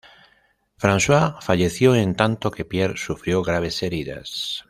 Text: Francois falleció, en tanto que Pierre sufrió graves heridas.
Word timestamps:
Francois 0.79 1.35
falleció, 1.41 1.93
en 1.93 2.15
tanto 2.15 2.49
que 2.49 2.65
Pierre 2.65 2.97
sufrió 2.97 3.43
graves 3.43 3.83
heridas. 3.83 4.59